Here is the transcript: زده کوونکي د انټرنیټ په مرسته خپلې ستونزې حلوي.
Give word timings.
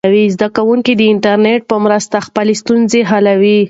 زده 0.35 0.47
کوونکي 0.57 0.93
د 0.95 1.01
انټرنیټ 1.13 1.61
په 1.71 1.75
مرسته 1.85 2.17
خپلې 2.27 2.53
ستونزې 2.61 3.01
حلوي. 3.09 3.57